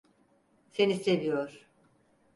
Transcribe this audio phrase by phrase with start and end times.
[0.71, 1.67] Seni seviyor.